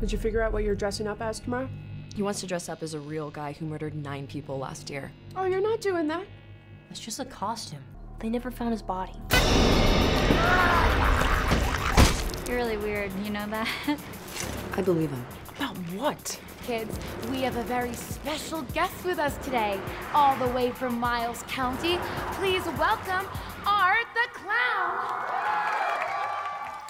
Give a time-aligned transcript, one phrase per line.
[0.00, 1.68] Did you figure out what you're dressing up as tomorrow?
[2.14, 5.10] He wants to dress up as a real guy who murdered nine people last year.
[5.34, 6.24] Oh, you're not doing that.
[6.90, 7.82] It's just a costume.
[8.20, 9.12] They never found his body.
[12.46, 13.68] You're really weird, you know that?
[14.76, 15.26] I believe him.
[15.56, 16.40] About what?
[16.64, 16.96] Kids,
[17.30, 19.80] we have a very special guest with us today,
[20.14, 21.98] all the way from Miles County.
[22.34, 23.26] Please welcome
[23.66, 25.37] Art the Clown.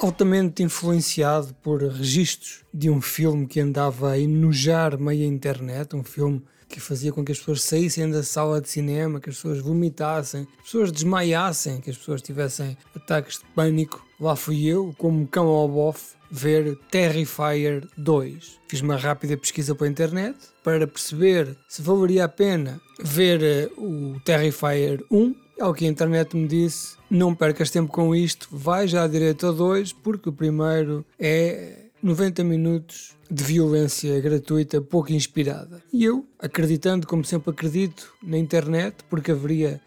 [0.00, 6.42] Altamente influenciado por registros de um filme que andava a enojar meia internet, um filme
[6.68, 10.44] que fazia com que as pessoas saíssem da sala de cinema, que as pessoas vomitassem,
[10.44, 14.04] que as pessoas desmaiassem, que as pessoas tivessem ataques de pânico.
[14.20, 18.60] Lá fui eu, como cão ao bofe, ver Terrifier 2.
[18.68, 24.20] Fiz uma rápida pesquisa pela internet para perceber se valeria a pena ver eh, o
[24.24, 29.06] Terrifier 1 ao que a internet me disse: não percas tempo com isto, vai já
[29.06, 35.82] direito a dois, porque o primeiro é 90 minutos de violência gratuita, pouco inspirada.
[35.92, 39.80] E eu, acreditando como sempre acredito na internet, porque haveria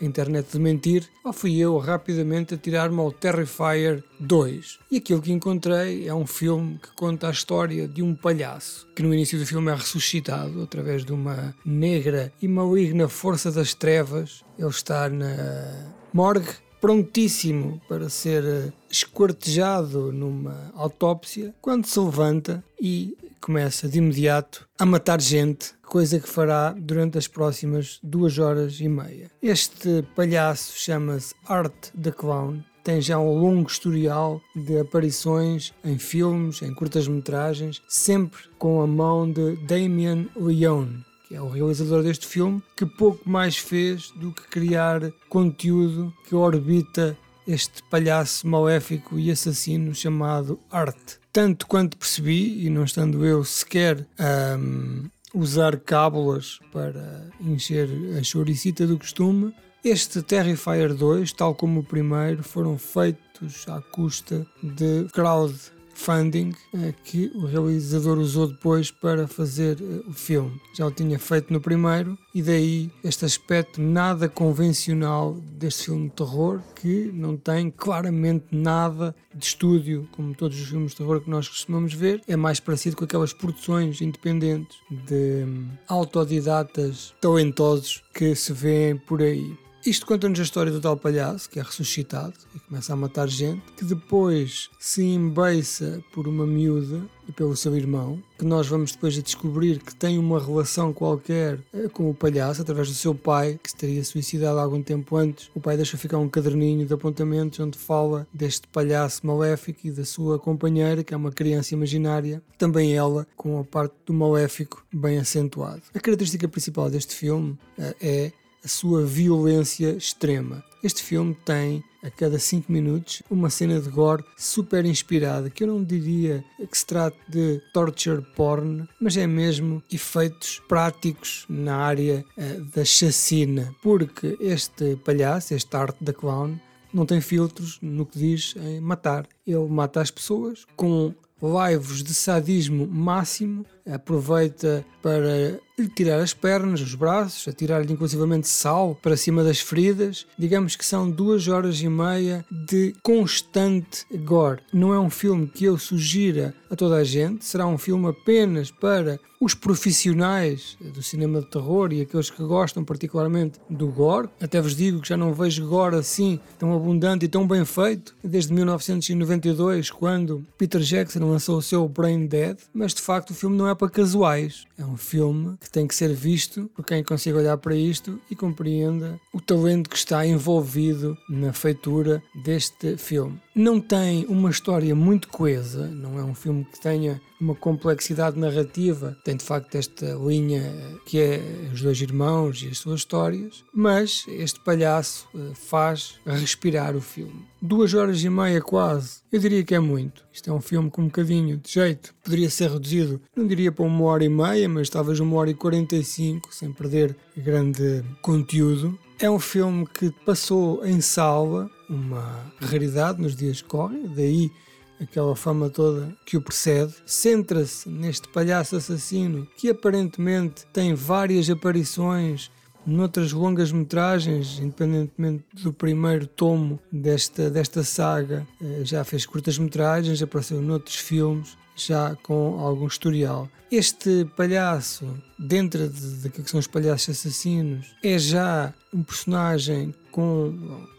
[0.00, 4.78] a internet de mentir, lá fui eu rapidamente a tirar-me ao Terrifier 2.
[4.90, 9.02] E aquilo que encontrei é um filme que conta a história de um palhaço, que
[9.02, 14.44] no início do filme é ressuscitado através de uma negra e maligna força das trevas.
[14.58, 16.48] Ele está na morgue
[16.80, 24.86] prontíssimo para ser eh, esquartejado numa autópsia, quando se levanta e começa de imediato a
[24.86, 29.30] matar gente, coisa que fará durante as próximas duas horas e meia.
[29.42, 32.62] Este palhaço chama-se Art the Clown.
[32.84, 39.30] Tem já um longo historial de aparições em filmes, em curtas-metragens, sempre com a mão
[39.30, 44.48] de Damien Leone, que é o realizador deste filme, que pouco mais fez do que
[44.48, 47.16] criar conteúdo que orbita
[47.46, 51.16] este palhaço maléfico e assassino chamado Art.
[51.38, 57.88] Tanto quanto percebi, e não estando eu sequer a um, usar cábulas para encher
[58.18, 59.54] a choricita do costume,
[59.84, 65.54] este Terrifier 2, tal como o primeiro, foram feitos à custa de crowd
[65.98, 70.58] funding eh, que o realizador usou depois para fazer eh, o filme.
[70.74, 76.14] Já o tinha feito no primeiro e daí este aspecto nada convencional deste filme de
[76.14, 81.28] terror que não tem claramente nada de estúdio, como todos os filmes de terror que
[81.28, 88.34] nós costumamos ver, é mais parecido com aquelas produções independentes de hum, autodidatas talentosos que
[88.36, 89.56] se vêem por aí.
[89.88, 93.62] Isto conta-nos a história do tal palhaço que é ressuscitado e começa a matar gente,
[93.74, 99.16] que depois se embeiça por uma miúda e pelo seu irmão, que nós vamos depois
[99.16, 103.58] a descobrir que tem uma relação qualquer eh, com o palhaço, através do seu pai,
[103.62, 105.50] que se teria suicidado algum tempo antes.
[105.54, 110.04] O pai deixa ficar um caderninho de apontamentos onde fala deste palhaço maléfico e da
[110.04, 115.16] sua companheira, que é uma criança imaginária, também ela com a parte do maléfico bem
[115.18, 115.80] acentuado.
[115.94, 118.32] A característica principal deste filme eh, é
[118.64, 120.64] a sua violência extrema.
[120.82, 125.68] Este filme tem, a cada 5 minutos, uma cena de gore super inspirada, que eu
[125.68, 132.24] não diria que se trate de torture porn, mas é mesmo efeitos práticos na área
[132.36, 136.56] uh, da chacina, porque este palhaço, este arte da clown,
[136.92, 139.26] não tem filtros no que diz em matar.
[139.46, 146.80] Ele mata as pessoas com laivos de sadismo máximo, aproveita para lhe tirar as pernas,
[146.80, 150.26] os braços, a tirar-lhe inclusivamente sal para cima das feridas.
[150.38, 154.60] Digamos que são duas horas e meia de constante gore.
[154.72, 158.70] Não é um filme que eu sugira a toda a gente, será um filme apenas
[158.70, 164.28] para os profissionais do cinema de terror e aqueles que gostam particularmente do gore.
[164.40, 168.16] Até vos digo que já não vejo gore assim tão abundante e tão bem feito
[168.22, 173.56] desde 1992, quando Peter Jackson lançou o seu Brain Dead, mas de facto o filme
[173.56, 174.66] não é para casuais.
[174.76, 178.36] É um filme que tem que ser visto por quem consiga olhar para isto e
[178.36, 183.40] compreenda o talento que está envolvido na feitura deste filme.
[183.54, 189.16] Não tem uma história muito coesa, não é um filme que tenha uma complexidade narrativa,
[189.24, 190.62] tem de facto esta linha
[191.06, 191.40] que é
[191.72, 197.46] os dois irmãos e as suas histórias, mas este palhaço eh, faz respirar o filme.
[197.60, 200.24] Duas horas e meia quase, eu diria que é muito.
[200.32, 203.84] Isto é um filme com um bocadinho de jeito, poderia ser reduzido, não diria para
[203.84, 208.04] uma hora e meia, mas talvez uma hora e quarenta e cinco, sem perder grande
[208.22, 208.96] conteúdo.
[209.18, 214.52] É um filme que passou em salva, uma raridade nos dias que correm, daí
[215.00, 222.52] aquela fama toda que o precede, centra-se neste palhaço assassino que aparentemente tem várias aparições
[222.88, 230.22] noutras longas metragens, independentemente do primeiro tomo desta, desta saga, eh, já fez curtas metragens,
[230.22, 233.48] apareceu noutros filmes, já com algum historial.
[233.70, 235.06] Este palhaço,
[235.38, 240.52] dentro de, daquilo que são os palhaços assassinos, é já um personagem com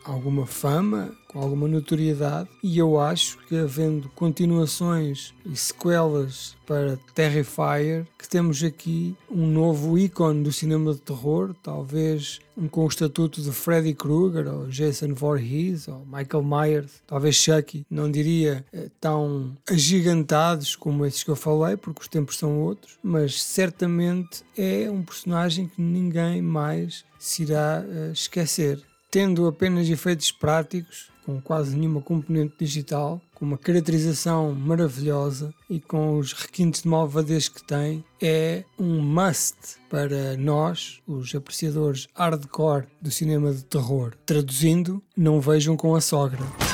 [0.05, 8.07] alguma fama, com alguma notoriedade, e eu acho que havendo continuações e sequelas para Terrifier,
[8.17, 12.39] que temos aqui um novo ícone do cinema de terror, talvez
[12.71, 18.09] com o estatuto de Freddy Krueger, ou Jason Voorhees, ou Michael Myers, talvez Chucky, não
[18.09, 23.43] diria eh, tão agigantados como esses que eu falei, porque os tempos são outros, mas
[23.43, 28.88] certamente é um personagem que ninguém mais se irá uh, esquecer.
[29.11, 36.17] Tendo apenas efeitos práticos, com quase nenhuma componente digital, com uma caracterização maravilhosa e com
[36.17, 39.55] os requintes de malvadez que tem, é um must
[39.89, 44.13] para nós, os apreciadores hardcore do cinema de terror.
[44.25, 46.68] Traduzindo, não vejam com a sogra.